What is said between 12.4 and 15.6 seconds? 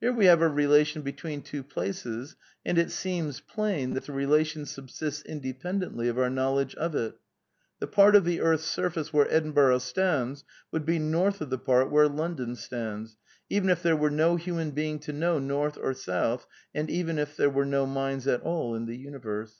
stands, even if there were no human being to know